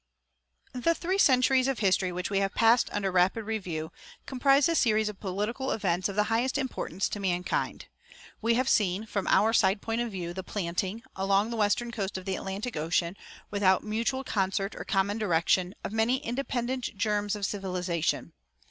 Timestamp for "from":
9.05-9.27